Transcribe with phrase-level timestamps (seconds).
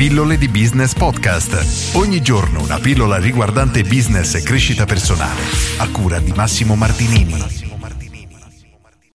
[0.00, 1.94] Pillole di Business Podcast.
[1.94, 5.42] Ogni giorno una pillola riguardante business e crescita personale.
[5.76, 7.34] A cura di Massimo Martinini.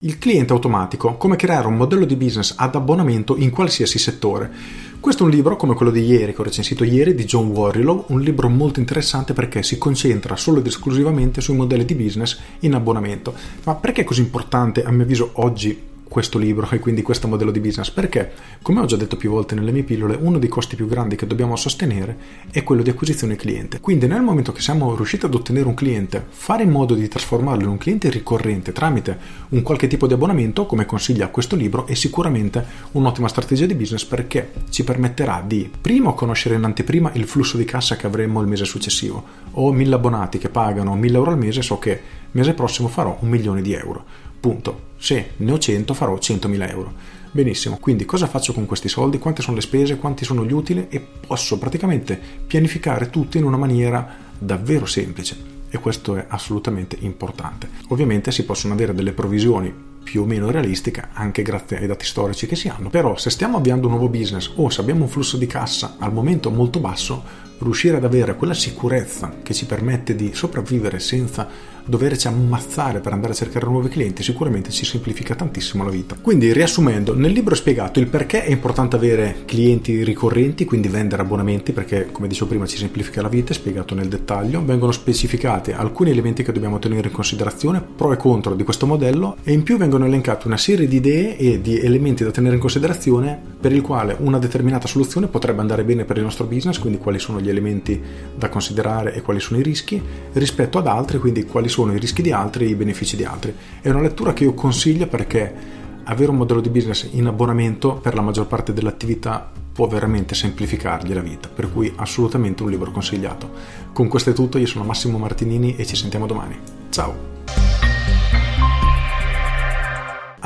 [0.00, 4.52] Il cliente automatico, come creare un modello di business ad abbonamento in qualsiasi settore.
[5.00, 8.04] Questo è un libro come quello di ieri, che ho recensito ieri, di John Warrilow,
[8.08, 12.74] un libro molto interessante perché si concentra solo ed esclusivamente sui modelli di business in
[12.74, 13.34] abbonamento.
[13.64, 17.50] Ma perché è così importante, a mio avviso, oggi questo libro e quindi questo modello
[17.50, 18.30] di business perché,
[18.62, 21.26] come ho già detto più volte nelle mie pillole, uno dei costi più grandi che
[21.26, 22.16] dobbiamo sostenere
[22.52, 23.80] è quello di acquisizione cliente.
[23.80, 27.64] Quindi nel momento che siamo riusciti ad ottenere un cliente, fare in modo di trasformarlo
[27.64, 31.94] in un cliente ricorrente tramite un qualche tipo di abbonamento, come consiglia questo libro, è
[31.94, 37.56] sicuramente un'ottima strategia di business perché ci permetterà di primo conoscere in anteprima il flusso
[37.56, 39.24] di cassa che avremo il mese successivo.
[39.54, 43.28] Ho mille abbonati che pagano 1000 euro al mese, so che mese prossimo farò un
[43.28, 44.04] milione di euro
[44.44, 44.92] Punto.
[44.98, 46.92] Se ne ho 100 farò 100.000 euro.
[47.30, 49.18] Benissimo, quindi cosa faccio con questi soldi?
[49.18, 49.96] Quante sono le spese?
[49.96, 50.86] Quanti sono gli utili?
[50.90, 54.06] E posso praticamente pianificare tutto in una maniera
[54.38, 55.34] davvero semplice.
[55.70, 57.70] E questo è assolutamente importante.
[57.88, 62.46] Ovviamente si possono avere delle provvisioni più o meno realistiche anche grazie ai dati storici
[62.46, 62.90] che si hanno.
[62.90, 66.12] Però se stiamo avviando un nuovo business o se abbiamo un flusso di cassa al
[66.12, 67.24] momento molto basso,
[67.58, 73.32] riuscire ad avere quella sicurezza che ci permette di sopravvivere senza doverci ammazzare per andare
[73.32, 76.16] a cercare nuovi clienti sicuramente ci semplifica tantissimo la vita.
[76.20, 81.22] Quindi riassumendo, nel libro è spiegato il perché è importante avere clienti ricorrenti, quindi vendere
[81.22, 85.72] abbonamenti perché come dicevo prima ci semplifica la vita, è spiegato nel dettaglio, vengono specificati
[85.72, 89.62] alcuni elementi che dobbiamo tenere in considerazione, pro e contro di questo modello e in
[89.62, 93.72] più vengono elencate una serie di idee e di elementi da tenere in considerazione per
[93.72, 97.40] il quale una determinata soluzione potrebbe andare bene per il nostro business, quindi quali sono
[97.44, 98.00] gli elementi
[98.34, 102.22] da considerare e quali sono i rischi, rispetto ad altri, quindi quali sono i rischi
[102.22, 103.54] di altri e i benefici di altri.
[103.80, 108.14] È una lettura che io consiglio perché avere un modello di business in abbonamento per
[108.14, 113.50] la maggior parte dell'attività può veramente semplificargli la vita, per cui assolutamente un libro consigliato.
[113.92, 116.56] Con questo è tutto, io sono Massimo Martinini e ci sentiamo domani.
[116.90, 117.33] Ciao!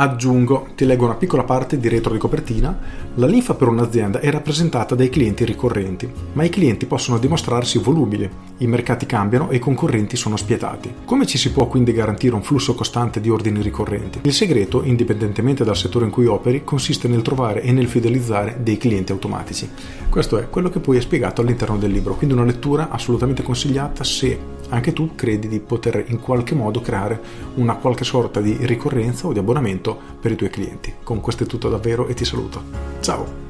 [0.00, 2.78] Aggiungo, ti leggo una piccola parte di retro di copertina,
[3.16, 8.30] la linfa per un'azienda è rappresentata dai clienti ricorrenti, ma i clienti possono dimostrarsi volubili,
[8.58, 10.94] i mercati cambiano e i concorrenti sono spietati.
[11.04, 14.20] Come ci si può quindi garantire un flusso costante di ordini ricorrenti?
[14.22, 18.76] Il segreto, indipendentemente dal settore in cui operi, consiste nel trovare e nel fidelizzare dei
[18.76, 19.68] clienti automatici.
[20.08, 24.04] Questo è quello che poi è spiegato all'interno del libro, quindi una lettura assolutamente consigliata
[24.04, 27.20] se anche tu credi di poter in qualche modo creare
[27.54, 30.94] una qualche sorta di ricorrenza o di abbonamento per i tuoi clienti.
[31.02, 32.62] Con questo è tutto davvero e ti saluto.
[33.00, 33.47] Ciao!